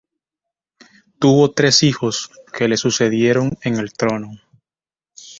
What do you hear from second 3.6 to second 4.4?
en el trono.